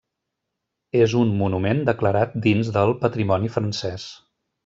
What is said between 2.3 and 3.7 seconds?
dins del patrimoni